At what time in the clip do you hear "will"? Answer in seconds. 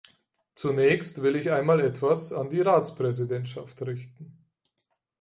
1.21-1.35